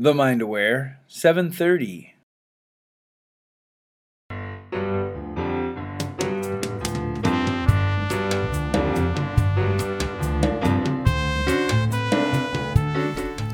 The 0.00 0.14
Mind 0.14 0.42
Aware, 0.42 1.00
730. 1.08 2.14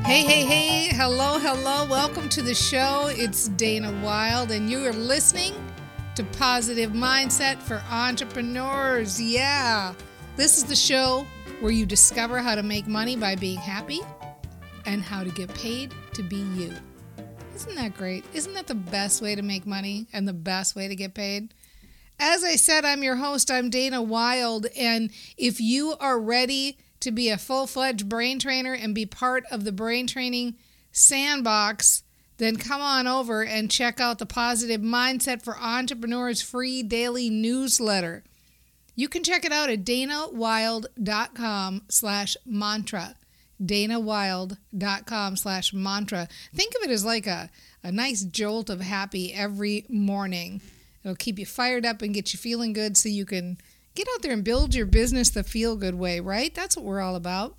Hey, 0.05 0.21
hey, 0.21 0.45
hey, 0.45 0.89
hello, 0.93 1.39
hello, 1.39 1.87
welcome 1.89 2.29
to 2.29 2.43
the 2.43 2.53
show. 2.53 3.07
It's 3.09 3.47
Dana 3.47 3.91
Wilde, 4.03 4.51
and 4.51 4.69
you 4.69 4.85
are 4.85 4.93
listening 4.93 5.55
to 6.13 6.23
Positive 6.25 6.91
Mindset 6.91 7.57
for 7.57 7.81
Entrepreneurs. 7.89 9.19
Yeah, 9.19 9.95
this 10.35 10.59
is 10.59 10.65
the 10.65 10.75
show 10.75 11.25
where 11.59 11.71
you 11.71 11.87
discover 11.87 12.37
how 12.37 12.53
to 12.53 12.61
make 12.61 12.85
money 12.85 13.15
by 13.15 13.35
being 13.35 13.57
happy 13.57 14.01
and 14.85 15.01
how 15.01 15.23
to 15.23 15.31
get 15.31 15.51
paid 15.55 15.91
to 16.15 16.23
be 16.23 16.37
you. 16.37 16.73
Isn't 17.53 17.75
that 17.75 17.95
great? 17.97 18.23
Isn't 18.33 18.53
that 18.53 18.67
the 18.67 18.75
best 18.75 19.21
way 19.21 19.35
to 19.35 19.41
make 19.41 19.65
money 19.65 20.07
and 20.13 20.25
the 20.27 20.33
best 20.33 20.75
way 20.75 20.87
to 20.87 20.95
get 20.95 21.13
paid? 21.13 21.53
As 22.17 22.43
I 22.43 22.55
said, 22.55 22.85
I'm 22.85 23.03
your 23.03 23.17
host. 23.17 23.51
I'm 23.51 23.69
Dana 23.69 24.01
Wilde. 24.01 24.67
And 24.77 25.11
if 25.37 25.59
you 25.59 25.95
are 25.99 26.17
ready 26.17 26.77
to 27.01 27.11
be 27.11 27.29
a 27.29 27.37
full 27.37 27.67
fledged 27.67 28.07
brain 28.07 28.39
trainer 28.39 28.73
and 28.73 28.95
be 28.95 29.05
part 29.05 29.43
of 29.51 29.65
the 29.65 29.73
brain 29.73 30.07
training 30.07 30.55
sandbox, 30.93 32.03
then 32.37 32.55
come 32.55 32.81
on 32.81 33.07
over 33.07 33.43
and 33.43 33.69
check 33.69 33.99
out 33.99 34.17
the 34.17 34.25
Positive 34.25 34.79
Mindset 34.79 35.43
for 35.43 35.57
Entrepreneurs 35.57 36.41
free 36.41 36.81
daily 36.81 37.29
newsletter. 37.29 38.23
You 38.95 39.09
can 39.09 39.23
check 39.23 39.43
it 39.43 39.51
out 39.51 39.69
at 39.69 39.83
danawilde.com 39.83 41.81
slash 41.89 42.37
mantra. 42.45 43.15
danawilde.com 43.63 45.35
slash 45.35 45.73
mantra. 45.73 46.27
Think 46.53 46.73
of 46.75 46.83
it 46.83 46.91
as 46.91 47.05
like 47.05 47.27
a, 47.27 47.49
a 47.83 47.91
nice 47.91 48.23
jolt 48.23 48.69
of 48.69 48.81
happy 48.81 49.33
every 49.33 49.85
morning. 49.89 50.61
It'll 51.03 51.15
keep 51.15 51.39
you 51.39 51.45
fired 51.45 51.85
up 51.85 52.01
and 52.01 52.13
get 52.13 52.33
you 52.33 52.39
feeling 52.39 52.73
good 52.73 52.97
so 52.97 53.09
you 53.09 53.25
can 53.25 53.57
get 53.93 54.07
out 54.13 54.21
there 54.21 54.33
and 54.33 54.43
build 54.43 54.75
your 54.75 54.85
business 54.85 55.29
the 55.29 55.43
feel 55.43 55.75
good 55.75 55.95
way, 55.95 56.19
right? 56.19 56.53
That's 56.53 56.75
what 56.75 56.85
we're 56.85 57.01
all 57.01 57.15
about. 57.15 57.55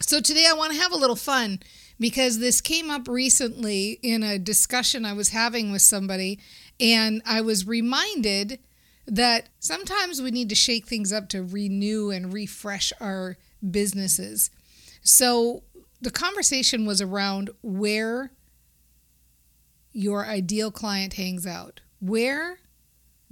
So 0.00 0.20
today 0.20 0.46
I 0.48 0.54
want 0.54 0.72
to 0.72 0.78
have 0.78 0.92
a 0.92 0.96
little 0.96 1.16
fun 1.16 1.60
because 1.98 2.38
this 2.38 2.60
came 2.60 2.90
up 2.90 3.08
recently 3.08 3.98
in 4.02 4.22
a 4.22 4.38
discussion 4.38 5.04
I 5.04 5.12
was 5.12 5.30
having 5.30 5.72
with 5.72 5.82
somebody, 5.82 6.38
and 6.78 7.20
I 7.26 7.40
was 7.40 7.66
reminded 7.66 8.60
that 9.06 9.48
sometimes 9.58 10.22
we 10.22 10.30
need 10.30 10.50
to 10.50 10.54
shake 10.54 10.86
things 10.86 11.12
up 11.12 11.28
to 11.30 11.42
renew 11.42 12.10
and 12.10 12.32
refresh 12.32 12.92
our 13.00 13.36
businesses. 13.68 14.50
So 15.02 15.62
the 16.00 16.10
conversation 16.10 16.86
was 16.86 17.00
around 17.00 17.50
where 17.62 18.32
your 19.92 20.26
ideal 20.26 20.70
client 20.70 21.14
hangs 21.14 21.46
out. 21.46 21.80
Where 22.00 22.60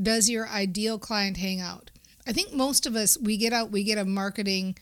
does 0.00 0.28
your 0.28 0.48
ideal 0.48 0.98
client 0.98 1.36
hang 1.36 1.60
out? 1.60 1.90
I 2.26 2.32
think 2.32 2.52
most 2.52 2.86
of 2.86 2.96
us, 2.96 3.16
we 3.16 3.36
get 3.36 3.52
out, 3.52 3.70
we 3.70 3.84
get 3.84 3.98
a 3.98 4.04
marketing 4.04 4.76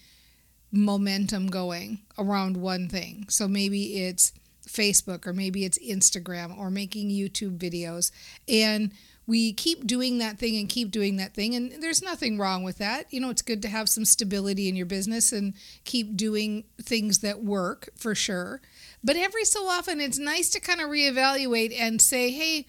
momentum 0.72 1.48
going 1.48 2.00
around 2.18 2.56
one 2.56 2.88
thing. 2.88 3.26
So 3.28 3.46
maybe 3.46 4.04
it's 4.04 4.32
Facebook 4.66 5.26
or 5.26 5.32
maybe 5.32 5.64
it's 5.64 5.78
Instagram 5.78 6.56
or 6.56 6.70
making 6.70 7.10
YouTube 7.10 7.58
videos. 7.58 8.10
And 8.48 8.92
we 9.26 9.52
keep 9.52 9.86
doing 9.86 10.18
that 10.18 10.38
thing 10.38 10.56
and 10.56 10.68
keep 10.68 10.90
doing 10.90 11.16
that 11.16 11.32
thing. 11.34 11.54
And 11.54 11.82
there's 11.82 12.02
nothing 12.02 12.38
wrong 12.38 12.62
with 12.62 12.78
that. 12.78 13.12
You 13.12 13.20
know, 13.20 13.30
it's 13.30 13.42
good 13.42 13.62
to 13.62 13.68
have 13.68 13.88
some 13.88 14.04
stability 14.04 14.68
in 14.68 14.76
your 14.76 14.86
business 14.86 15.32
and 15.32 15.54
keep 15.84 16.16
doing 16.16 16.64
things 16.80 17.20
that 17.20 17.42
work 17.42 17.88
for 17.96 18.14
sure. 18.14 18.60
But 19.02 19.16
every 19.16 19.44
so 19.44 19.66
often, 19.66 20.00
it's 20.00 20.18
nice 20.18 20.50
to 20.50 20.60
kind 20.60 20.80
of 20.80 20.88
reevaluate 20.88 21.74
and 21.78 22.02
say, 22.02 22.30
hey, 22.30 22.66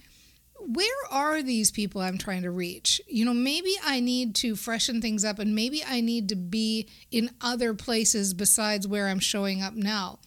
where 0.60 1.12
are 1.12 1.44
these 1.44 1.72
people 1.72 2.02
I'm 2.02 2.18
trying 2.18 2.44
to 2.44 2.52
reach? 2.52 3.02
You 3.08 3.26
know, 3.26 3.34
maybe 3.34 3.76
I 3.84 4.00
need 4.00 4.36
to 4.36 4.56
freshen 4.56 5.02
things 5.02 5.26
up 5.26 5.40
and 5.40 5.54
maybe 5.54 5.84
I 5.86 6.02
need 6.02 6.30
to 6.30 6.36
be 6.36 6.88
in 7.12 7.32
other 7.42 7.74
places 7.74 8.34
besides 8.34 8.88
where 8.88 9.08
I'm 9.08 9.20
showing 9.20 9.62
up 9.62 9.74
now. 9.74 10.20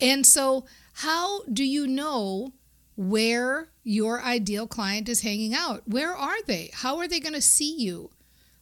And 0.00 0.26
so, 0.26 0.66
how 1.00 1.42
do 1.44 1.64
you 1.64 1.86
know 1.86 2.52
where 2.94 3.68
your 3.82 4.20
ideal 4.22 4.66
client 4.66 5.08
is 5.08 5.22
hanging 5.22 5.54
out? 5.54 5.82
Where 5.86 6.14
are 6.14 6.42
they? 6.46 6.70
How 6.74 6.98
are 6.98 7.08
they 7.08 7.20
going 7.20 7.34
to 7.34 7.40
see 7.40 7.74
you? 7.78 8.10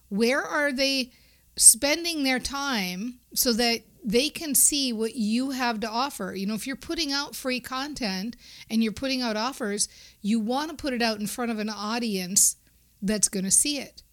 Where 0.08 0.42
are 0.42 0.72
they 0.72 1.10
spending 1.56 2.22
their 2.22 2.38
time 2.38 3.18
so 3.34 3.52
that 3.54 3.80
they 4.04 4.28
can 4.28 4.54
see 4.54 4.92
what 4.92 5.16
you 5.16 5.50
have 5.50 5.80
to 5.80 5.90
offer. 5.90 6.32
You 6.32 6.46
know, 6.46 6.54
if 6.54 6.66
you're 6.66 6.76
putting 6.76 7.12
out 7.12 7.34
free 7.34 7.58
content 7.58 8.36
and 8.70 8.82
you're 8.82 8.92
putting 8.92 9.20
out 9.20 9.36
offers, 9.36 9.88
you 10.22 10.38
want 10.38 10.70
to 10.70 10.76
put 10.76 10.94
it 10.94 11.02
out 11.02 11.18
in 11.18 11.26
front 11.26 11.50
of 11.50 11.58
an 11.58 11.68
audience 11.68 12.56
that's 13.02 13.28
going 13.28 13.44
to 13.44 13.50
see 13.50 13.78
it. 13.78 14.04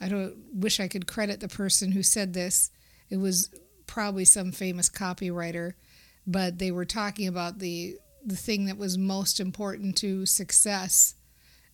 I 0.00 0.08
don't 0.08 0.36
wish 0.54 0.78
I 0.78 0.86
could 0.86 1.08
credit 1.08 1.40
the 1.40 1.48
person 1.48 1.90
who 1.90 2.04
said 2.04 2.32
this. 2.32 2.70
It 3.10 3.16
was 3.16 3.50
probably 3.88 4.24
some 4.24 4.52
famous 4.52 4.88
copywriter, 4.88 5.72
but 6.28 6.58
they 6.58 6.70
were 6.70 6.84
talking 6.84 7.26
about 7.26 7.58
the 7.58 7.96
the 8.24 8.36
thing 8.36 8.66
that 8.66 8.76
was 8.76 8.98
most 8.98 9.40
important 9.40 9.96
to 9.96 10.26
success. 10.26 11.14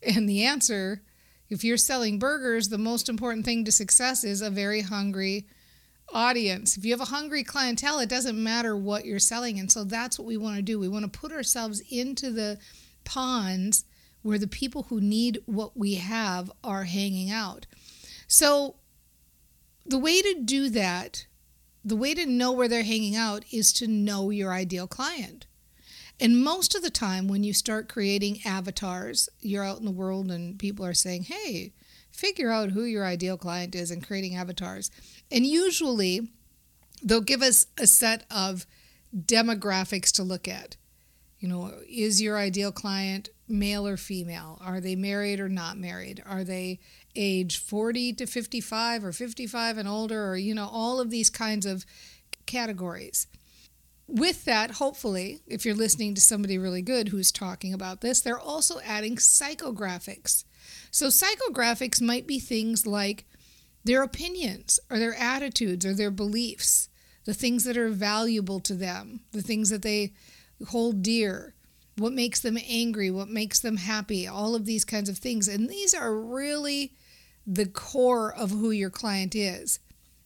And 0.02 0.28
the 0.28 0.44
answer, 0.44 1.02
if 1.48 1.64
you're 1.64 1.76
selling 1.76 2.18
burgers, 2.18 2.68
the 2.68 2.78
most 2.78 3.08
important 3.08 3.44
thing 3.44 3.64
to 3.64 3.72
success 3.72 4.22
is 4.22 4.40
a 4.40 4.50
very 4.50 4.82
hungry 4.82 5.48
audience. 6.12 6.76
If 6.76 6.84
you 6.84 6.92
have 6.92 7.00
a 7.00 7.06
hungry 7.06 7.42
clientele, 7.42 7.98
it 7.98 8.08
doesn't 8.08 8.40
matter 8.40 8.76
what 8.76 9.04
you're 9.04 9.18
selling. 9.18 9.58
And 9.58 9.72
so 9.72 9.82
that's 9.82 10.18
what 10.18 10.28
we 10.28 10.36
want 10.36 10.56
to 10.56 10.62
do. 10.62 10.78
We 10.78 10.88
want 10.88 11.10
to 11.10 11.18
put 11.18 11.32
ourselves 11.32 11.82
into 11.90 12.30
the 12.30 12.58
ponds 13.04 13.84
where 14.22 14.38
the 14.38 14.46
people 14.46 14.84
who 14.84 15.00
need 15.00 15.40
what 15.46 15.76
we 15.76 15.94
have 15.94 16.52
are 16.62 16.84
hanging 16.84 17.30
out. 17.30 17.66
So 18.28 18.76
the 19.86 19.98
way 19.98 20.22
to 20.22 20.42
do 20.44 20.70
that, 20.70 21.26
the 21.84 21.96
way 21.96 22.14
to 22.14 22.26
know 22.26 22.50
where 22.50 22.68
they're 22.68 22.82
hanging 22.82 23.14
out 23.14 23.44
is 23.52 23.72
to 23.74 23.86
know 23.86 24.30
your 24.30 24.52
ideal 24.52 24.86
client. 24.86 25.46
And 26.20 26.42
most 26.42 26.74
of 26.74 26.82
the 26.82 26.90
time, 26.90 27.28
when 27.28 27.42
you 27.42 27.52
start 27.52 27.88
creating 27.88 28.40
avatars, 28.44 29.28
you're 29.40 29.64
out 29.64 29.80
in 29.80 29.84
the 29.84 29.90
world 29.90 30.30
and 30.30 30.58
people 30.58 30.86
are 30.86 30.94
saying, 30.94 31.24
hey, 31.24 31.72
figure 32.10 32.50
out 32.50 32.70
who 32.70 32.84
your 32.84 33.04
ideal 33.04 33.36
client 33.36 33.74
is 33.74 33.90
and 33.90 34.06
creating 34.06 34.36
avatars. 34.36 34.90
And 35.30 35.44
usually, 35.44 36.28
they'll 37.02 37.20
give 37.20 37.42
us 37.42 37.66
a 37.76 37.86
set 37.86 38.24
of 38.30 38.64
demographics 39.14 40.12
to 40.12 40.22
look 40.22 40.46
at. 40.48 40.76
You 41.40 41.48
know, 41.48 41.74
is 41.88 42.22
your 42.22 42.38
ideal 42.38 42.72
client 42.72 43.28
male 43.48 43.86
or 43.86 43.96
female? 43.96 44.58
Are 44.64 44.80
they 44.80 44.96
married 44.96 45.40
or 45.40 45.48
not 45.48 45.76
married? 45.76 46.22
Are 46.24 46.44
they 46.44 46.78
age 47.16 47.58
40 47.58 48.14
to 48.14 48.26
55 48.26 49.04
or 49.04 49.12
55 49.12 49.78
and 49.78 49.88
older? 49.88 50.30
Or, 50.30 50.36
you 50.36 50.54
know, 50.54 50.68
all 50.70 51.00
of 51.00 51.10
these 51.10 51.30
kinds 51.30 51.66
of 51.66 51.84
categories. 52.46 53.26
With 54.06 54.44
that, 54.44 54.72
hopefully, 54.72 55.40
if 55.46 55.64
you're 55.64 55.74
listening 55.74 56.14
to 56.14 56.20
somebody 56.20 56.58
really 56.58 56.82
good 56.82 57.08
who's 57.08 57.32
talking 57.32 57.72
about 57.72 58.02
this, 58.02 58.20
they're 58.20 58.38
also 58.38 58.78
adding 58.84 59.16
psychographics. 59.16 60.44
So, 60.90 61.06
psychographics 61.06 62.02
might 62.02 62.26
be 62.26 62.38
things 62.38 62.86
like 62.86 63.24
their 63.84 64.02
opinions 64.02 64.78
or 64.90 64.98
their 64.98 65.14
attitudes 65.14 65.86
or 65.86 65.94
their 65.94 66.10
beliefs, 66.10 66.88
the 67.24 67.34
things 67.34 67.64
that 67.64 67.78
are 67.78 67.88
valuable 67.88 68.60
to 68.60 68.74
them, 68.74 69.20
the 69.32 69.42
things 69.42 69.70
that 69.70 69.82
they 69.82 70.12
hold 70.68 71.02
dear, 71.02 71.54
what 71.96 72.12
makes 72.12 72.40
them 72.40 72.58
angry, 72.68 73.10
what 73.10 73.28
makes 73.28 73.60
them 73.60 73.76
happy, 73.76 74.26
all 74.26 74.54
of 74.54 74.66
these 74.66 74.84
kinds 74.84 75.08
of 75.08 75.18
things. 75.18 75.48
And 75.48 75.68
these 75.68 75.94
are 75.94 76.14
really 76.14 76.92
the 77.46 77.66
core 77.66 78.32
of 78.32 78.50
who 78.50 78.70
your 78.70 78.90
client 78.90 79.34
is. 79.34 79.80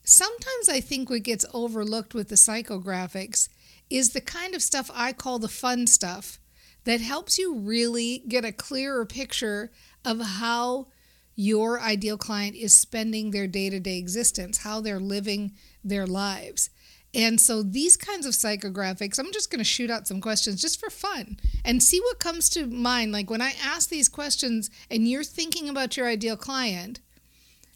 Sometimes 0.05 0.69
I 0.69 0.81
think 0.81 1.11
what 1.11 1.23
gets 1.23 1.45
overlooked 1.53 2.15
with 2.15 2.29
the 2.29 2.37
psychographics 2.37 3.49
is 3.91 4.11
the 4.11 4.21
kind 4.21 4.55
of 4.55 4.62
stuff 4.62 4.91
I 4.94 5.12
call 5.12 5.38
the 5.38 5.49
fun 5.49 5.87
stuff 5.87 6.38
that 6.85 7.00
helps 7.00 7.38
you 7.38 7.55
really 7.55 8.23
get 8.29 8.44
a 8.44 8.53
clearer 8.53 9.05
picture 9.05 9.70
of 10.05 10.20
how 10.20 10.88
your 11.35 11.81
ideal 11.81 12.17
client 12.17 12.56
is 12.56 12.75
spending 12.75 13.31
their 13.31 13.47
day 13.47 13.70
to 13.70 13.79
day 13.79 13.99
existence, 13.99 14.59
how 14.59 14.81
they're 14.81 14.99
living 14.99 15.53
their 15.85 16.06
lives. 16.06 16.70
And 17.15 17.41
so 17.41 17.62
these 17.62 17.97
kinds 17.97 18.26
of 18.26 18.32
psychographics, 18.32 19.19
I'm 19.19 19.32
just 19.32 19.50
going 19.50 19.61
to 19.61 19.65
shoot 19.65 19.91
out 19.91 20.06
some 20.06 20.20
questions 20.20 20.61
just 20.61 20.79
for 20.79 20.91
fun 20.91 21.38
and 21.65 21.82
see 21.82 22.00
what 22.00 22.19
comes 22.19 22.49
to 22.50 22.67
mind. 22.67 23.12
Like 23.12 23.31
when 23.31 23.41
I 23.41 23.55
ask 23.62 23.88
these 23.88 24.09
questions 24.09 24.70
and 24.91 25.09
you're 25.09 25.25
thinking 25.25 25.69
about 25.69 25.97
your 25.97 26.06
ideal 26.06 26.37
client, 26.37 27.00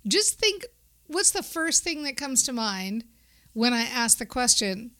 just 0.06 0.38
think 0.38 0.66
what's 1.06 1.30
the 1.30 1.42
first 1.42 1.82
thing 1.84 2.02
that 2.04 2.16
comes 2.16 2.42
to 2.44 2.52
mind 2.52 3.04
when 3.52 3.72
I 3.72 3.82
ask 3.82 4.18
the 4.18 4.26
question? 4.26 4.92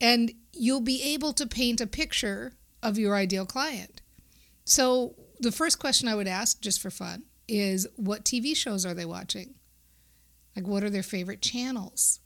And 0.00 0.32
you'll 0.52 0.80
be 0.80 1.02
able 1.14 1.32
to 1.34 1.46
paint 1.46 1.80
a 1.80 1.86
picture 1.86 2.52
of 2.82 2.98
your 2.98 3.16
ideal 3.16 3.46
client. 3.46 4.02
So 4.64 5.14
the 5.40 5.52
first 5.52 5.78
question 5.78 6.08
I 6.08 6.14
would 6.14 6.28
ask, 6.28 6.60
just 6.60 6.80
for 6.80 6.90
fun, 6.90 7.24
is 7.48 7.86
what 7.96 8.24
TV 8.24 8.56
shows 8.56 8.84
are 8.84 8.94
they 8.94 9.04
watching? 9.04 9.54
Like, 10.54 10.66
what 10.66 10.82
are 10.82 10.90
their 10.90 11.02
favorite 11.02 11.42
channels? 11.42 12.20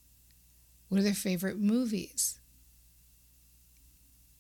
What 0.89 1.01
are 1.01 1.05
their 1.05 1.15
favorite 1.15 1.59
movies? 1.59 2.41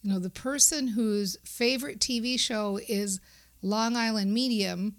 You 0.03 0.13
know, 0.13 0.19
the 0.19 0.31
person 0.31 0.89
whose 0.89 1.37
favorite 1.45 1.99
TV 1.99 2.39
show 2.39 2.81
is 2.89 3.21
Long 3.63 3.97
Island 3.97 4.33
Medium 4.33 4.97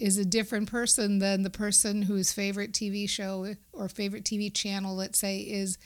is 0.00 0.18
a 0.18 0.24
different 0.24 0.70
person 0.70 1.18
than 1.18 1.42
the 1.42 1.50
person 1.50 2.02
whose 2.02 2.32
favorite 2.32 2.72
TV 2.72 3.08
show 3.08 3.54
or 3.72 3.88
favorite 3.88 4.24
TV 4.24 4.52
channel, 4.52 4.96
let's 4.96 5.18
say, 5.18 5.38
is 5.40 5.78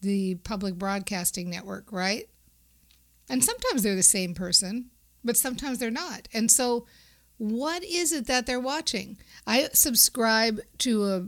the 0.00 0.34
public 0.36 0.74
broadcasting 0.74 1.50
network, 1.50 1.92
right? 1.92 2.28
And 3.28 3.44
sometimes 3.44 3.82
they're 3.82 3.94
the 3.94 4.02
same 4.02 4.34
person, 4.34 4.90
but 5.22 5.36
sometimes 5.36 5.78
they're 5.78 5.90
not. 5.90 6.28
And 6.32 6.50
so, 6.50 6.86
what 7.38 7.82
is 7.84 8.12
it 8.12 8.26
that 8.26 8.46
they're 8.46 8.60
watching? 8.60 9.16
I 9.46 9.68
subscribe 9.72 10.60
to 10.78 11.04
a 11.06 11.26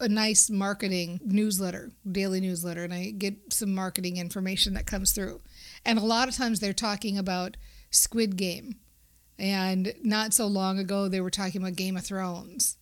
a 0.00 0.08
nice 0.08 0.48
marketing 0.48 1.20
newsletter, 1.22 1.90
daily 2.10 2.40
newsletter, 2.40 2.84
and 2.84 2.94
I 2.94 3.10
get 3.10 3.52
some 3.52 3.74
marketing 3.74 4.16
information 4.16 4.74
that 4.74 4.86
comes 4.86 5.12
through. 5.12 5.42
And 5.84 5.98
a 5.98 6.02
lot 6.02 6.28
of 6.28 6.34
times 6.34 6.58
they're 6.58 6.72
talking 6.72 7.18
about 7.18 7.56
Squid 7.90 8.36
Game. 8.36 8.76
And 9.40 9.94
not 10.02 10.34
so 10.34 10.46
long 10.46 10.78
ago, 10.78 11.08
they 11.08 11.22
were 11.22 11.30
talking 11.30 11.62
about 11.62 11.74
Game 11.74 11.96
of 11.96 12.04
Thrones. 12.04 12.76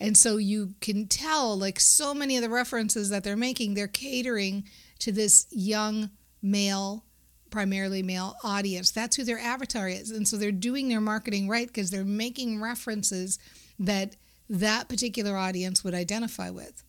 And 0.00 0.16
so 0.16 0.38
you 0.38 0.74
can 0.80 1.06
tell, 1.06 1.56
like 1.56 1.78
so 1.78 2.12
many 2.12 2.36
of 2.36 2.42
the 2.42 2.50
references 2.50 3.10
that 3.10 3.22
they're 3.22 3.36
making, 3.36 3.74
they're 3.74 3.86
catering 3.86 4.64
to 4.98 5.12
this 5.12 5.46
young 5.50 6.10
male, 6.42 7.04
primarily 7.50 8.02
male 8.02 8.34
audience. 8.42 8.90
That's 8.90 9.14
who 9.14 9.24
their 9.24 9.38
avatar 9.38 9.88
is. 9.88 10.10
And 10.10 10.26
so 10.26 10.36
they're 10.36 10.50
doing 10.50 10.88
their 10.88 11.00
marketing 11.00 11.48
right 11.48 11.68
because 11.68 11.90
they're 11.90 12.04
making 12.04 12.60
references 12.60 13.38
that 13.78 14.16
that 14.48 14.88
particular 14.88 15.36
audience 15.36 15.84
would 15.84 15.94
identify 15.94 16.50
with. 16.50 16.82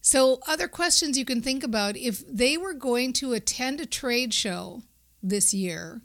So, 0.00 0.38
other 0.46 0.68
questions 0.68 1.18
you 1.18 1.24
can 1.24 1.42
think 1.42 1.64
about 1.64 1.96
if 1.96 2.22
they 2.28 2.56
were 2.56 2.74
going 2.74 3.12
to 3.14 3.32
attend 3.32 3.80
a 3.80 3.86
trade 3.86 4.32
show 4.32 4.82
this 5.20 5.52
year, 5.52 6.02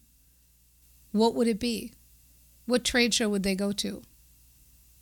what 1.11 1.35
would 1.35 1.47
it 1.47 1.59
be? 1.59 1.93
What 2.65 2.83
trade 2.83 3.13
show 3.13 3.29
would 3.29 3.43
they 3.43 3.55
go 3.55 3.71
to? 3.73 4.01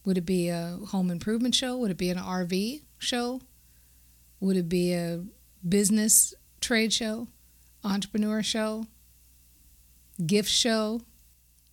Would 0.05 0.17
it 0.17 0.25
be 0.25 0.49
a 0.49 0.79
home 0.87 1.11
improvement 1.11 1.53
show? 1.55 1.77
Would 1.77 1.91
it 1.91 1.97
be 1.97 2.09
an 2.09 2.17
RV 2.17 2.81
show? 2.97 3.41
Would 4.39 4.57
it 4.57 4.69
be 4.69 4.93
a 4.93 5.23
business 5.67 6.33
trade 6.61 6.93
show? 6.93 7.27
Entrepreneur 7.83 8.41
show? 8.41 8.87
Gift 10.25 10.49
show? 10.49 11.01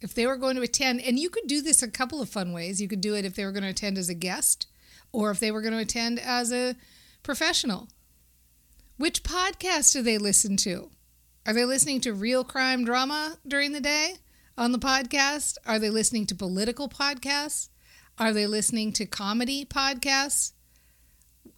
If 0.01 0.13
they 0.13 0.27
were 0.27 0.37
going 0.37 0.57
to 0.57 0.63
attend, 0.63 1.01
and 1.01 1.19
you 1.19 1.31
could 1.31 1.47
do 1.47 1.63
this 1.63 1.83
a 1.83 1.91
couple 1.91 2.21
of 2.21 2.29
fun 2.29 2.53
ways. 2.53 2.81
You 2.81 2.89
could 2.89 3.01
do 3.01 3.15
it 3.15 3.25
if 3.25 3.35
they 3.35 3.45
were 3.45 3.53
going 3.53 3.63
to 3.63 3.71
attend 3.71 3.97
as 3.97 4.09
a 4.09 4.15
guest 4.15 4.67
or 5.13 5.31
if 5.31 5.41
they 5.41 5.51
were 5.51 5.63
going 5.63 5.73
to 5.73 5.81
attend 5.81 6.21
as 6.21 6.53
a 6.53 6.77
professional. 7.23 7.89
Which 8.99 9.23
podcast 9.23 9.93
do 9.93 10.03
they 10.03 10.19
listen 10.19 10.57
to? 10.59 10.91
Are 11.47 11.55
they 11.55 11.65
listening 11.65 12.01
to 12.03 12.13
real 12.13 12.45
crime 12.45 12.85
drama 12.85 13.39
during 13.47 13.73
the 13.73 13.81
day 13.81 14.17
on 14.57 14.73
the 14.73 14.79
podcast? 14.79 15.59
Are 15.67 15.79
they 15.79 15.91
listening 15.91 16.27
to 16.27 16.35
political 16.35 16.89
podcasts? 16.89 17.69
Are 18.19 18.33
they 18.33 18.47
listening 18.47 18.93
to 18.95 19.07
comedy 19.07 19.65
podcasts? 19.65 20.53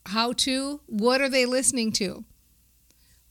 How 0.07 0.33
to? 0.33 0.81
What 0.87 1.21
are 1.21 1.29
they 1.29 1.47
listening 1.47 1.93
to? 1.93 2.25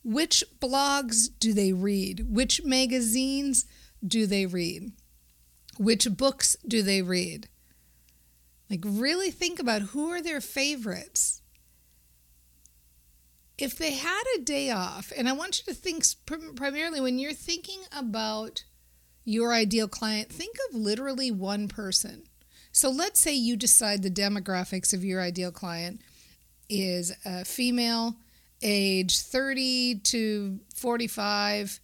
Which 0.02 0.44
blogs 0.60 1.28
do 1.38 1.52
they 1.52 1.72
read? 1.72 2.26
Which 2.28 2.64
magazines 2.64 3.66
do 4.06 4.26
they 4.26 4.46
read? 4.46 4.92
Which 5.76 6.08
books 6.16 6.56
do 6.66 6.82
they 6.82 7.02
read? 7.02 7.48
Like, 8.70 8.80
really 8.84 9.30
think 9.30 9.58
about 9.58 9.82
who 9.82 10.10
are 10.10 10.22
their 10.22 10.40
favorites 10.40 11.42
if 13.58 13.76
they 13.76 13.92
had 13.92 14.22
a 14.36 14.40
day 14.40 14.70
off, 14.70 15.12
and 15.16 15.28
I 15.28 15.32
want 15.32 15.58
you 15.58 15.72
to 15.72 15.78
think 15.78 16.04
primarily 16.54 17.00
when 17.00 17.18
you're 17.18 17.32
thinking 17.32 17.80
about 17.90 18.62
your 19.28 19.52
ideal 19.52 19.88
client, 19.88 20.30
think 20.30 20.56
of 20.68 20.74
literally 20.74 21.30
one 21.30 21.68
person. 21.68 22.22
So 22.72 22.90
let's 22.90 23.20
say 23.20 23.34
you 23.34 23.56
decide 23.56 24.02
the 24.02 24.10
demographics 24.10 24.94
of 24.94 25.04
your 25.04 25.20
ideal 25.20 25.52
client 25.52 26.00
is 26.70 27.12
a 27.24 27.44
female, 27.44 28.16
age 28.62 29.20
30 29.20 30.00
to 30.04 30.60
45, 30.74 31.80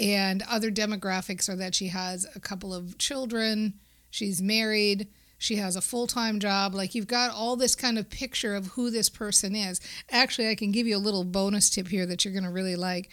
and 0.00 0.42
other 0.50 0.70
demographics 0.70 1.48
are 1.48 1.56
that 1.56 1.74
she 1.74 1.88
has 1.88 2.26
a 2.34 2.40
couple 2.40 2.74
of 2.74 2.98
children, 2.98 3.74
she's 4.10 4.42
married, 4.42 5.08
she 5.38 5.56
has 5.56 5.76
a 5.76 5.80
full 5.80 6.06
time 6.06 6.40
job. 6.40 6.74
Like 6.74 6.94
you've 6.94 7.06
got 7.06 7.30
all 7.30 7.54
this 7.54 7.76
kind 7.76 7.98
of 7.98 8.10
picture 8.10 8.54
of 8.54 8.66
who 8.66 8.90
this 8.90 9.08
person 9.08 9.54
is. 9.54 9.80
Actually, 10.10 10.48
I 10.48 10.54
can 10.54 10.72
give 10.72 10.86
you 10.86 10.96
a 10.96 10.98
little 10.98 11.24
bonus 11.24 11.70
tip 11.70 11.88
here 11.88 12.06
that 12.06 12.24
you're 12.24 12.34
going 12.34 12.44
to 12.44 12.50
really 12.50 12.76
like. 12.76 13.10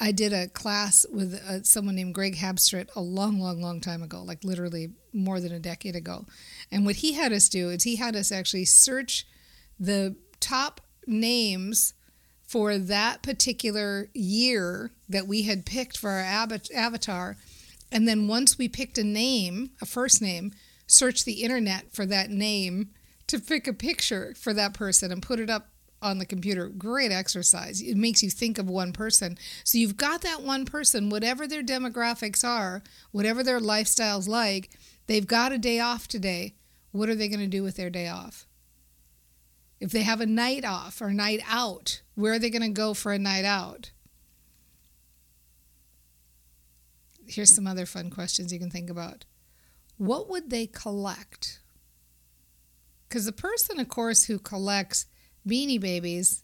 I 0.00 0.12
did 0.12 0.32
a 0.32 0.48
class 0.48 1.04
with 1.10 1.34
uh, 1.34 1.62
someone 1.64 1.96
named 1.96 2.14
Greg 2.14 2.36
Habstritt 2.36 2.90
a 2.94 3.00
long, 3.00 3.40
long, 3.40 3.60
long 3.60 3.80
time 3.80 4.02
ago, 4.02 4.22
like 4.22 4.44
literally 4.44 4.90
more 5.12 5.40
than 5.40 5.52
a 5.52 5.58
decade 5.58 5.96
ago. 5.96 6.26
And 6.70 6.86
what 6.86 6.96
he 6.96 7.14
had 7.14 7.32
us 7.32 7.48
do 7.48 7.70
is 7.70 7.82
he 7.82 7.96
had 7.96 8.14
us 8.14 8.30
actually 8.30 8.64
search 8.64 9.26
the 9.78 10.16
top 10.40 10.80
names 11.06 11.94
for 12.46 12.78
that 12.78 13.22
particular 13.22 14.08
year 14.14 14.92
that 15.08 15.26
we 15.26 15.42
had 15.42 15.66
picked 15.66 15.98
for 15.98 16.10
our 16.10 16.46
avatar. 16.74 17.36
And 17.90 18.06
then 18.06 18.28
once 18.28 18.56
we 18.56 18.68
picked 18.68 18.98
a 18.98 19.04
name, 19.04 19.70
a 19.82 19.86
first 19.86 20.22
name, 20.22 20.52
search 20.86 21.24
the 21.24 21.42
internet 21.42 21.92
for 21.92 22.06
that 22.06 22.30
name 22.30 22.90
to 23.26 23.38
pick 23.38 23.66
a 23.66 23.72
picture 23.72 24.34
for 24.38 24.54
that 24.54 24.74
person 24.74 25.12
and 25.12 25.22
put 25.22 25.40
it 25.40 25.50
up 25.50 25.68
on 26.00 26.18
the 26.18 26.26
computer. 26.26 26.68
Great 26.68 27.12
exercise. 27.12 27.80
It 27.80 27.96
makes 27.96 28.22
you 28.22 28.30
think 28.30 28.58
of 28.58 28.68
one 28.68 28.92
person. 28.92 29.38
So 29.64 29.78
you've 29.78 29.96
got 29.96 30.22
that 30.22 30.42
one 30.42 30.64
person, 30.64 31.10
whatever 31.10 31.46
their 31.46 31.62
demographics 31.62 32.46
are, 32.46 32.82
whatever 33.10 33.42
their 33.42 33.60
lifestyle's 33.60 34.28
like, 34.28 34.70
they've 35.06 35.26
got 35.26 35.52
a 35.52 35.58
day 35.58 35.80
off 35.80 36.08
today. 36.08 36.54
What 36.92 37.08
are 37.08 37.14
they 37.14 37.28
going 37.28 37.40
to 37.40 37.46
do 37.46 37.62
with 37.62 37.76
their 37.76 37.90
day 37.90 38.08
off? 38.08 38.46
If 39.80 39.90
they 39.90 40.02
have 40.02 40.20
a 40.20 40.26
night 40.26 40.64
off 40.64 41.00
or 41.00 41.12
night 41.12 41.40
out, 41.48 42.02
where 42.14 42.32
are 42.32 42.38
they 42.38 42.50
going 42.50 42.62
to 42.62 42.68
go 42.68 42.94
for 42.94 43.12
a 43.12 43.18
night 43.18 43.44
out? 43.44 43.92
Here's 47.26 47.54
some 47.54 47.66
other 47.66 47.86
fun 47.86 48.10
questions 48.10 48.52
you 48.52 48.58
can 48.58 48.70
think 48.70 48.88
about 48.90 49.24
what 49.98 50.30
would 50.30 50.50
they 50.50 50.66
collect? 50.66 51.60
Because 53.08 53.26
the 53.26 53.32
person, 53.32 53.80
of 53.80 53.88
course, 53.88 54.24
who 54.24 54.38
collects 54.38 55.06
beanie 55.48 55.80
babies 55.80 56.42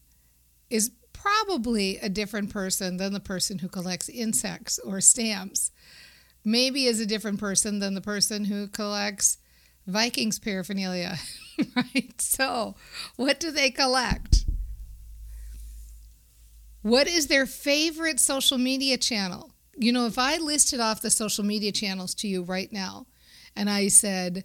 is 0.71 0.91
probably 1.12 1.99
a 1.99 2.09
different 2.09 2.51
person 2.51 2.97
than 2.97 3.12
the 3.12 3.21
person 3.21 3.59
who 3.59 3.69
collects 3.69 4.09
insects 4.09 4.79
or 4.79 5.01
stamps. 5.01 5.70
Maybe 6.44 6.87
is 6.87 7.01
a 7.01 7.06
different 7.06 7.41
person 7.41 7.79
than 7.79 7.94
the 7.94 8.01
person 8.01 8.44
who 8.44 8.69
collects 8.69 9.39
Vikings 9.87 10.39
paraphernalia, 10.39 11.17
right? 11.77 12.20
So, 12.20 12.75
what 13.17 13.39
do 13.41 13.51
they 13.51 13.70
collect? 13.70 14.44
What 16.82 17.06
is 17.06 17.29
their 17.29 17.46
favorite 17.46 18.20
social 18.20 18.58
media 18.58 18.99
channel? 18.99 19.55
You 19.77 19.93
know, 19.93 20.06
if 20.06 20.19
I 20.19 20.37
listed 20.37 20.81
off 20.81 21.01
the 21.01 21.11
social 21.11 21.44
media 21.44 21.73
channels 21.73 22.15
to 22.17 22.29
you 22.29 22.43
right 22.43 22.70
now, 22.70 23.06
and 23.56 23.70
I 23.70 23.89
said, 23.89 24.44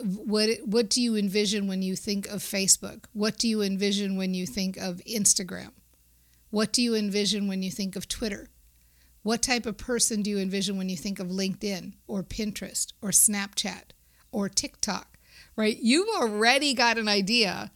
what 0.00 0.48
what 0.64 0.88
do 0.88 1.02
you 1.02 1.16
envision 1.16 1.66
when 1.66 1.82
you 1.82 1.96
think 1.96 2.26
of 2.28 2.40
Facebook? 2.40 3.04
What 3.12 3.38
do 3.38 3.48
you 3.48 3.62
envision 3.62 4.16
when 4.16 4.34
you 4.34 4.46
think 4.46 4.76
of 4.76 5.02
Instagram? 5.06 5.72
What 6.50 6.72
do 6.72 6.82
you 6.82 6.94
envision 6.94 7.48
when 7.48 7.62
you 7.62 7.70
think 7.70 7.96
of 7.96 8.08
Twitter? 8.08 8.48
What 9.22 9.42
type 9.42 9.66
of 9.66 9.76
person 9.76 10.22
do 10.22 10.30
you 10.30 10.38
envision 10.38 10.78
when 10.78 10.88
you 10.88 10.96
think 10.96 11.18
of 11.18 11.28
LinkedIn 11.28 11.94
or 12.06 12.22
Pinterest 12.22 12.92
or 13.02 13.10
Snapchat 13.10 13.90
or 14.32 14.48
TikTok? 14.48 15.18
Right? 15.56 15.76
You've 15.80 16.08
already 16.16 16.72
got 16.72 16.98
an 16.98 17.08
idea 17.08 17.70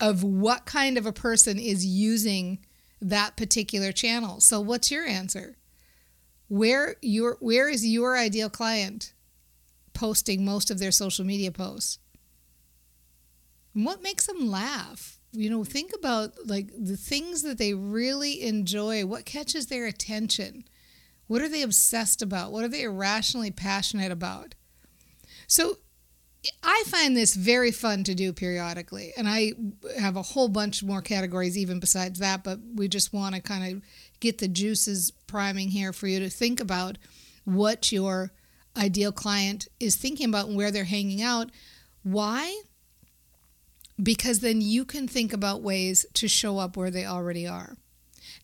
of 0.00 0.24
what 0.24 0.64
kind 0.64 0.96
of 0.96 1.06
a 1.06 1.12
person 1.12 1.58
is 1.58 1.84
using 1.84 2.58
that 3.00 3.36
particular 3.36 3.92
channel. 3.92 4.40
So 4.40 4.60
what's 4.60 4.90
your 4.90 5.04
answer? 5.04 5.56
Where 6.48 6.96
your 7.02 7.36
where 7.40 7.68
is 7.68 7.86
your 7.86 8.16
ideal 8.16 8.48
client 8.48 9.12
posting 9.98 10.44
most 10.44 10.70
of 10.70 10.78
their 10.78 10.92
social 10.92 11.24
media 11.24 11.50
posts. 11.50 11.98
And 13.74 13.84
what 13.84 14.00
makes 14.00 14.26
them 14.26 14.48
laugh? 14.48 15.18
You 15.32 15.50
know, 15.50 15.64
think 15.64 15.90
about 15.92 16.34
like 16.46 16.70
the 16.78 16.96
things 16.96 17.42
that 17.42 17.58
they 17.58 17.74
really 17.74 18.42
enjoy. 18.42 19.04
What 19.04 19.24
catches 19.24 19.66
their 19.66 19.86
attention? 19.86 20.64
What 21.26 21.42
are 21.42 21.48
they 21.48 21.62
obsessed 21.62 22.22
about? 22.22 22.52
What 22.52 22.64
are 22.64 22.68
they 22.68 22.82
irrationally 22.82 23.50
passionate 23.50 24.12
about? 24.12 24.54
So 25.48 25.78
I 26.62 26.84
find 26.86 27.16
this 27.16 27.34
very 27.34 27.72
fun 27.72 28.04
to 28.04 28.14
do 28.14 28.32
periodically. 28.32 29.12
And 29.16 29.28
I 29.28 29.52
have 29.98 30.16
a 30.16 30.22
whole 30.22 30.48
bunch 30.48 30.84
more 30.84 31.02
categories 31.02 31.58
even 31.58 31.80
besides 31.80 32.20
that, 32.20 32.44
but 32.44 32.60
we 32.76 32.86
just 32.86 33.12
want 33.12 33.34
to 33.34 33.42
kind 33.42 33.74
of 33.74 33.82
get 34.20 34.38
the 34.38 34.48
juices 34.48 35.10
priming 35.26 35.70
here 35.70 35.92
for 35.92 36.06
you 36.06 36.20
to 36.20 36.30
think 36.30 36.60
about 36.60 36.98
what 37.44 37.90
your 37.90 38.30
ideal 38.78 39.12
client 39.12 39.68
is 39.80 39.96
thinking 39.96 40.28
about 40.28 40.50
where 40.50 40.70
they're 40.70 40.84
hanging 40.84 41.22
out. 41.22 41.50
Why? 42.02 42.62
Because 44.02 44.40
then 44.40 44.60
you 44.60 44.84
can 44.84 45.08
think 45.08 45.32
about 45.32 45.62
ways 45.62 46.06
to 46.14 46.28
show 46.28 46.58
up 46.58 46.76
where 46.76 46.90
they 46.90 47.04
already 47.04 47.46
are. 47.46 47.76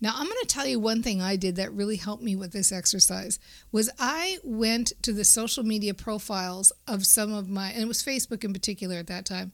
Now, 0.00 0.12
I'm 0.16 0.26
going 0.26 0.36
to 0.42 0.46
tell 0.46 0.66
you 0.66 0.78
one 0.78 1.02
thing 1.02 1.22
I 1.22 1.36
did 1.36 1.56
that 1.56 1.72
really 1.72 1.96
helped 1.96 2.22
me 2.22 2.36
with 2.36 2.52
this 2.52 2.72
exercise 2.72 3.38
was 3.70 3.90
I 3.98 4.38
went 4.42 4.92
to 5.02 5.12
the 5.12 5.24
social 5.24 5.64
media 5.64 5.94
profiles 5.94 6.72
of 6.86 7.06
some 7.06 7.32
of 7.32 7.48
my 7.48 7.70
and 7.70 7.82
it 7.82 7.88
was 7.88 8.02
Facebook 8.02 8.44
in 8.44 8.52
particular 8.52 8.96
at 8.96 9.06
that 9.06 9.24
time 9.24 9.52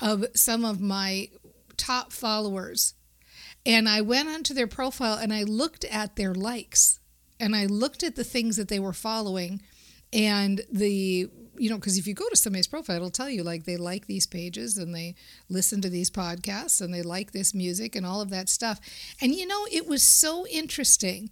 of 0.00 0.24
some 0.34 0.64
of 0.64 0.80
my 0.80 1.28
top 1.76 2.12
followers. 2.12 2.94
And 3.64 3.88
I 3.88 4.00
went 4.00 4.28
onto 4.28 4.54
their 4.54 4.66
profile 4.66 5.18
and 5.18 5.32
I 5.32 5.44
looked 5.44 5.84
at 5.84 6.16
their 6.16 6.34
likes 6.34 6.98
and 7.38 7.54
I 7.54 7.66
looked 7.66 8.02
at 8.02 8.16
the 8.16 8.24
things 8.24 8.56
that 8.56 8.68
they 8.68 8.80
were 8.80 8.92
following 8.92 9.60
and 10.12 10.60
the 10.70 11.28
you 11.56 11.70
know 11.70 11.76
because 11.76 11.98
if 11.98 12.06
you 12.06 12.14
go 12.14 12.28
to 12.28 12.36
somebody's 12.36 12.66
profile 12.66 12.96
it'll 12.96 13.10
tell 13.10 13.28
you 13.28 13.42
like 13.42 13.64
they 13.64 13.76
like 13.76 14.06
these 14.06 14.26
pages 14.26 14.76
and 14.78 14.94
they 14.94 15.14
listen 15.48 15.80
to 15.80 15.90
these 15.90 16.10
podcasts 16.10 16.80
and 16.80 16.92
they 16.92 17.02
like 17.02 17.32
this 17.32 17.54
music 17.54 17.94
and 17.94 18.06
all 18.06 18.20
of 18.20 18.30
that 18.30 18.48
stuff. 18.48 18.80
And 19.20 19.34
you 19.34 19.46
know 19.46 19.66
it 19.70 19.86
was 19.86 20.02
so 20.02 20.46
interesting 20.48 21.30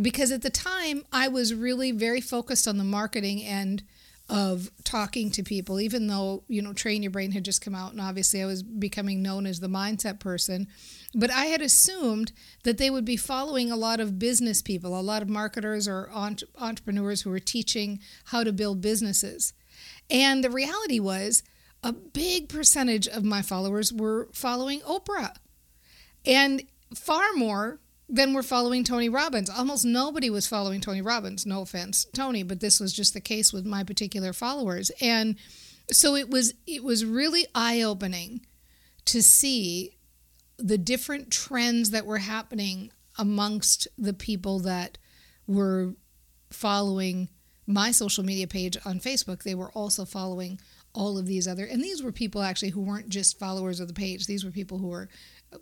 because 0.00 0.32
at 0.32 0.42
the 0.42 0.50
time 0.50 1.04
i 1.12 1.28
was 1.28 1.52
really 1.52 1.92
very 1.92 2.20
focused 2.20 2.66
on 2.66 2.78
the 2.78 2.84
marketing 2.84 3.42
end 3.42 3.82
of 4.28 4.70
talking 4.84 5.30
to 5.30 5.42
people 5.42 5.80
even 5.80 6.06
though 6.06 6.42
you 6.48 6.62
know 6.62 6.72
train 6.72 7.02
your 7.02 7.10
brain 7.10 7.32
had 7.32 7.44
just 7.44 7.60
come 7.60 7.74
out 7.74 7.92
and 7.92 8.00
obviously 8.00 8.42
i 8.42 8.46
was 8.46 8.62
becoming 8.62 9.20
known 9.20 9.46
as 9.46 9.60
the 9.60 9.68
mindset 9.68 10.20
person 10.20 10.66
but 11.14 11.30
i 11.30 11.46
had 11.46 11.60
assumed 11.60 12.32
that 12.62 12.78
they 12.78 12.88
would 12.88 13.04
be 13.04 13.16
following 13.16 13.70
a 13.70 13.76
lot 13.76 14.00
of 14.00 14.18
business 14.18 14.62
people 14.62 14.98
a 14.98 15.02
lot 15.02 15.22
of 15.22 15.28
marketers 15.28 15.88
or 15.88 16.08
entrepreneurs 16.58 17.22
who 17.22 17.30
were 17.30 17.38
teaching 17.38 18.00
how 18.26 18.44
to 18.44 18.52
build 18.52 18.80
businesses. 18.80 19.52
And 20.10 20.42
the 20.42 20.50
reality 20.50 21.00
was 21.00 21.42
a 21.82 21.92
big 21.92 22.48
percentage 22.48 23.08
of 23.08 23.24
my 23.24 23.42
followers 23.42 23.92
were 23.92 24.28
following 24.32 24.80
oprah. 24.80 25.34
And 26.24 26.62
far 26.94 27.32
more 27.34 27.80
then 28.12 28.34
we're 28.34 28.42
following 28.42 28.84
Tony 28.84 29.08
Robbins. 29.08 29.48
Almost 29.48 29.86
nobody 29.86 30.28
was 30.28 30.46
following 30.46 30.82
Tony 30.82 31.00
Robbins. 31.00 31.46
No 31.46 31.62
offense, 31.62 32.04
Tony, 32.14 32.42
but 32.42 32.60
this 32.60 32.78
was 32.78 32.92
just 32.92 33.14
the 33.14 33.22
case 33.22 33.54
with 33.54 33.64
my 33.64 33.82
particular 33.82 34.34
followers. 34.34 34.90
And 35.00 35.36
so 35.90 36.14
it 36.14 36.28
was 36.28 36.52
it 36.66 36.84
was 36.84 37.06
really 37.06 37.46
eye-opening 37.54 38.44
to 39.06 39.22
see 39.22 39.96
the 40.58 40.76
different 40.76 41.30
trends 41.30 41.90
that 41.90 42.04
were 42.04 42.18
happening 42.18 42.92
amongst 43.18 43.88
the 43.96 44.12
people 44.12 44.58
that 44.60 44.98
were 45.46 45.94
following 46.50 47.30
my 47.66 47.92
social 47.92 48.24
media 48.24 48.46
page 48.46 48.76
on 48.84 49.00
Facebook. 49.00 49.42
They 49.42 49.54
were 49.54 49.72
also 49.72 50.04
following 50.04 50.60
all 50.94 51.16
of 51.16 51.24
these 51.24 51.48
other 51.48 51.64
and 51.64 51.82
these 51.82 52.02
were 52.02 52.12
people 52.12 52.42
actually 52.42 52.68
who 52.68 52.82
weren't 52.82 53.08
just 53.08 53.38
followers 53.38 53.80
of 53.80 53.88
the 53.88 53.94
page. 53.94 54.26
These 54.26 54.44
were 54.44 54.50
people 54.50 54.76
who 54.76 54.88
were 54.88 55.08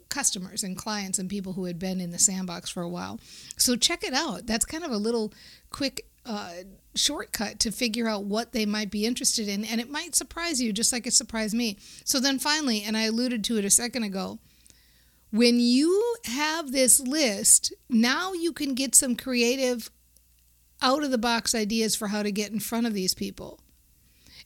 customers 0.08 0.62
and 0.62 0.76
clients 0.76 1.18
and 1.18 1.28
people 1.28 1.52
who 1.54 1.64
had 1.64 1.78
been 1.78 2.00
in 2.00 2.10
the 2.10 2.18
sandbox 2.18 2.70
for 2.70 2.82
a 2.82 2.88
while. 2.88 3.20
So 3.56 3.76
check 3.76 4.04
it 4.04 4.14
out. 4.14 4.46
That's 4.46 4.64
kind 4.64 4.84
of 4.84 4.90
a 4.90 4.96
little 4.96 5.32
quick 5.70 6.06
uh, 6.26 6.52
shortcut 6.94 7.58
to 7.60 7.70
figure 7.70 8.08
out 8.08 8.24
what 8.24 8.52
they 8.52 8.66
might 8.66 8.90
be 8.90 9.06
interested 9.06 9.48
in, 9.48 9.64
and 9.64 9.80
it 9.80 9.90
might 9.90 10.14
surprise 10.14 10.60
you 10.60 10.72
just 10.72 10.92
like 10.92 11.06
it 11.06 11.14
surprised 11.14 11.54
me. 11.54 11.78
So 12.04 12.20
then 12.20 12.38
finally, 12.38 12.82
and 12.82 12.96
I 12.96 13.02
alluded 13.02 13.44
to 13.44 13.58
it 13.58 13.64
a 13.64 13.70
second 13.70 14.02
ago, 14.02 14.38
when 15.30 15.60
you 15.60 16.16
have 16.24 16.72
this 16.72 17.00
list, 17.00 17.72
now 17.88 18.32
you 18.32 18.52
can 18.52 18.74
get 18.74 18.94
some 18.94 19.14
creative 19.14 19.90
out 20.82 21.04
of 21.04 21.10
the 21.10 21.18
box 21.18 21.54
ideas 21.54 21.94
for 21.94 22.08
how 22.08 22.22
to 22.22 22.32
get 22.32 22.50
in 22.50 22.58
front 22.58 22.86
of 22.86 22.94
these 22.94 23.14
people. 23.14 23.60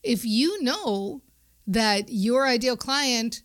If 0.03 0.25
you 0.25 0.63
know 0.63 1.23
that 1.67 2.11
your 2.11 2.47
ideal 2.47 2.77
client 2.77 3.43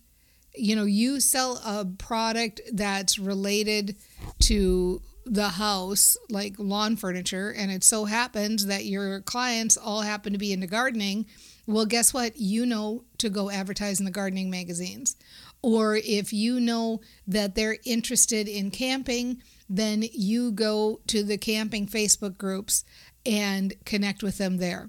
you 0.54 0.74
know, 0.76 0.84
you 0.84 1.20
sell 1.20 1.60
a 1.64 1.84
product 1.84 2.60
that's 2.72 3.18
related 3.18 3.96
to 4.40 5.02
the 5.26 5.50
house, 5.50 6.16
like 6.28 6.54
lawn 6.58 6.96
furniture, 6.96 7.50
and 7.50 7.70
it 7.70 7.84
so 7.84 8.06
happens 8.06 8.66
that 8.66 8.84
your 8.84 9.20
clients 9.20 9.76
all 9.76 10.02
happen 10.02 10.32
to 10.32 10.38
be 10.38 10.52
into 10.52 10.66
gardening, 10.66 11.26
well, 11.66 11.86
guess 11.86 12.12
what? 12.12 12.36
You 12.36 12.66
know 12.66 13.04
to 13.18 13.30
go 13.30 13.50
advertise 13.50 14.00
in 14.00 14.04
the 14.04 14.10
gardening 14.10 14.50
magazines. 14.50 15.16
Or 15.62 15.96
if 15.96 16.32
you 16.32 16.58
know 16.58 17.00
that 17.26 17.54
they're 17.54 17.78
interested 17.84 18.48
in 18.48 18.70
camping, 18.70 19.42
then 19.68 20.04
you 20.12 20.50
go 20.52 21.00
to 21.06 21.22
the 21.22 21.38
camping 21.38 21.86
Facebook 21.86 22.38
groups 22.38 22.84
and 23.24 23.74
connect 23.84 24.22
with 24.22 24.38
them 24.38 24.56
there. 24.56 24.88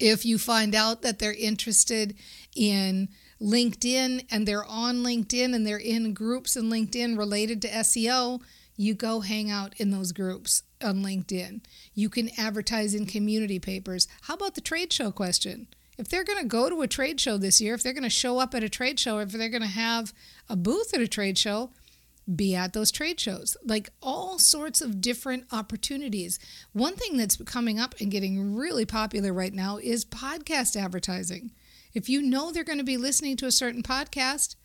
If 0.00 0.24
you 0.24 0.38
find 0.38 0.74
out 0.74 1.02
that 1.02 1.18
they're 1.18 1.34
interested 1.34 2.16
in 2.56 3.08
LinkedIn 3.42 4.26
and 4.30 4.46
they're 4.46 4.64
on 4.64 5.02
LinkedIn 5.02 5.54
and 5.54 5.66
they're 5.66 5.76
in 5.76 6.14
groups 6.14 6.56
in 6.56 6.70
LinkedIn 6.70 7.18
related 7.18 7.60
to 7.62 7.68
SEO, 7.68 8.40
you 8.76 8.94
go 8.94 9.20
hang 9.20 9.50
out 9.50 9.74
in 9.78 9.90
those 9.90 10.12
groups 10.12 10.62
on 10.82 11.02
LinkedIn. 11.02 11.60
You 11.94 12.08
can 12.08 12.30
advertise 12.38 12.94
in 12.94 13.06
community 13.06 13.58
papers. 13.58 14.06
How 14.22 14.34
about 14.34 14.54
the 14.54 14.60
trade 14.60 14.92
show 14.92 15.10
question? 15.10 15.66
If 15.98 16.08
they're 16.08 16.24
going 16.24 16.42
to 16.42 16.48
go 16.48 16.70
to 16.70 16.82
a 16.82 16.88
trade 16.88 17.20
show 17.20 17.36
this 17.36 17.60
year, 17.60 17.74
if 17.74 17.82
they're 17.82 17.92
going 17.92 18.02
to 18.02 18.10
show 18.10 18.38
up 18.38 18.54
at 18.54 18.64
a 18.64 18.68
trade 18.68 18.98
show, 18.98 19.18
if 19.18 19.32
they're 19.32 19.48
going 19.48 19.62
to 19.62 19.68
have 19.68 20.12
a 20.48 20.56
booth 20.56 20.94
at 20.94 21.00
a 21.00 21.08
trade 21.08 21.36
show, 21.36 21.70
be 22.34 22.54
at 22.54 22.72
those 22.72 22.90
trade 22.90 23.20
shows. 23.20 23.56
Like 23.64 23.90
all 24.00 24.38
sorts 24.38 24.80
of 24.80 25.00
different 25.00 25.44
opportunities. 25.52 26.38
One 26.72 26.94
thing 26.94 27.16
that's 27.16 27.36
coming 27.36 27.78
up 27.78 27.94
and 28.00 28.10
getting 28.10 28.54
really 28.54 28.86
popular 28.86 29.32
right 29.32 29.52
now 29.52 29.78
is 29.78 30.04
podcast 30.04 30.76
advertising. 30.76 31.50
If 31.94 32.08
you 32.08 32.22
know 32.22 32.50
they're 32.50 32.64
going 32.64 32.78
to 32.78 32.84
be 32.84 32.96
listening 32.96 33.36
to 33.38 33.46
a 33.46 33.52
certain 33.52 33.82
podcast, 33.82 34.56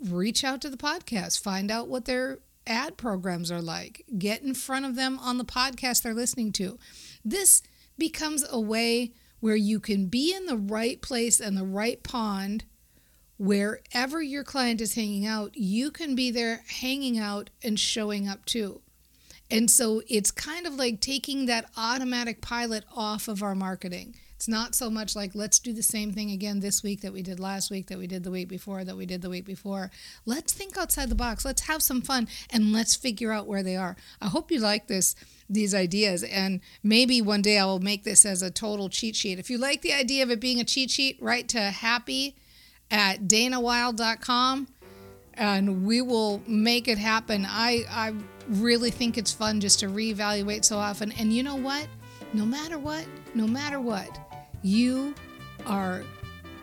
reach 0.00 0.44
out 0.44 0.60
to 0.62 0.70
the 0.70 0.76
podcast, 0.76 1.40
find 1.40 1.70
out 1.70 1.88
what 1.88 2.04
their 2.04 2.38
ad 2.66 2.96
programs 2.96 3.50
are 3.50 3.62
like, 3.62 4.04
get 4.18 4.42
in 4.42 4.54
front 4.54 4.84
of 4.84 4.96
them 4.96 5.18
on 5.18 5.38
the 5.38 5.44
podcast 5.44 6.02
they're 6.02 6.14
listening 6.14 6.52
to. 6.52 6.78
This 7.24 7.62
becomes 7.98 8.44
a 8.48 8.60
way 8.60 9.12
where 9.40 9.56
you 9.56 9.80
can 9.80 10.06
be 10.06 10.34
in 10.34 10.46
the 10.46 10.56
right 10.56 11.00
place 11.00 11.40
and 11.40 11.56
the 11.56 11.64
right 11.64 12.02
pond 12.02 12.64
wherever 13.40 14.20
your 14.20 14.44
client 14.44 14.82
is 14.82 14.96
hanging 14.96 15.24
out, 15.24 15.56
you 15.56 15.90
can 15.90 16.14
be 16.14 16.30
there 16.30 16.62
hanging 16.68 17.18
out 17.18 17.48
and 17.62 17.80
showing 17.80 18.28
up 18.28 18.44
too. 18.44 18.82
And 19.50 19.70
so 19.70 20.02
it's 20.08 20.30
kind 20.30 20.66
of 20.66 20.74
like 20.74 21.00
taking 21.00 21.46
that 21.46 21.70
automatic 21.76 22.40
pilot 22.40 22.84
off 22.94 23.28
of 23.28 23.42
our 23.42 23.54
marketing. 23.54 24.14
It's 24.40 24.48
not 24.48 24.74
so 24.74 24.88
much 24.88 25.14
like 25.14 25.34
let's 25.34 25.58
do 25.58 25.74
the 25.74 25.82
same 25.82 26.12
thing 26.12 26.30
again 26.30 26.60
this 26.60 26.82
week 26.82 27.02
that 27.02 27.12
we 27.12 27.20
did 27.20 27.38
last 27.38 27.70
week, 27.70 27.88
that 27.88 27.98
we 27.98 28.06
did 28.06 28.24
the 28.24 28.30
week 28.30 28.48
before, 28.48 28.84
that 28.84 28.96
we 28.96 29.04
did 29.04 29.20
the 29.20 29.28
week 29.28 29.44
before. 29.44 29.90
Let's 30.24 30.54
think 30.54 30.78
outside 30.78 31.10
the 31.10 31.14
box. 31.14 31.44
Let's 31.44 31.66
have 31.66 31.82
some 31.82 32.00
fun 32.00 32.26
and 32.48 32.72
let's 32.72 32.96
figure 32.96 33.32
out 33.32 33.46
where 33.46 33.62
they 33.62 33.76
are. 33.76 33.96
I 34.18 34.28
hope 34.28 34.50
you 34.50 34.58
like 34.58 34.86
this 34.86 35.14
these 35.50 35.74
ideas 35.74 36.22
and 36.22 36.60
maybe 36.82 37.20
one 37.20 37.42
day 37.42 37.58
I 37.58 37.66
will 37.66 37.80
make 37.80 38.04
this 38.04 38.24
as 38.24 38.40
a 38.40 38.50
total 38.50 38.88
cheat 38.88 39.14
sheet. 39.14 39.38
If 39.38 39.50
you 39.50 39.58
like 39.58 39.82
the 39.82 39.92
idea 39.92 40.22
of 40.22 40.30
it 40.30 40.40
being 40.40 40.58
a 40.58 40.64
cheat 40.64 40.90
sheet, 40.90 41.18
write 41.20 41.48
to 41.50 41.60
happy 41.60 42.34
at 42.90 43.24
danawilde.com 43.24 44.68
and 45.40 45.86
we 45.86 46.02
will 46.02 46.42
make 46.46 46.86
it 46.86 46.98
happen. 46.98 47.46
I 47.48 47.84
I 47.90 48.12
really 48.48 48.90
think 48.90 49.18
it's 49.18 49.32
fun 49.32 49.58
just 49.60 49.80
to 49.80 49.86
reevaluate 49.86 50.64
so 50.64 50.76
often. 50.76 51.12
And 51.12 51.32
you 51.32 51.42
know 51.42 51.56
what? 51.56 51.88
No 52.32 52.44
matter 52.44 52.78
what, 52.78 53.04
no 53.34 53.46
matter 53.46 53.80
what, 53.80 54.08
you 54.62 55.14
are 55.66 56.02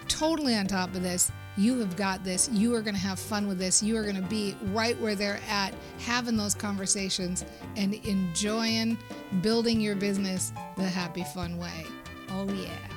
totally 0.08 0.56
on 0.56 0.68
top 0.68 0.94
of 0.96 1.02
this. 1.02 1.32
You 1.58 1.80
have 1.80 1.96
got 1.96 2.24
this. 2.24 2.50
You 2.54 2.76
are 2.76 2.82
going 2.82 2.94
to 2.94 3.02
have 3.02 3.20
fun 3.20 3.48
with 3.48 3.58
this. 3.58 3.82
You 3.82 3.98
are 3.98 4.04
going 4.04 4.16
to 4.16 4.22
be 4.22 4.56
right 4.66 4.98
where 5.02 5.16
they're 5.16 5.40
at, 5.50 5.74
having 5.98 6.38
those 6.38 6.54
conversations 6.54 7.44
and 7.76 7.96
enjoying 8.06 8.96
building 9.42 9.82
your 9.82 9.96
business 9.96 10.54
the 10.78 10.84
happy, 10.84 11.24
fun 11.24 11.58
way. 11.58 11.88
Oh, 12.30 12.48
yeah. 12.54 12.97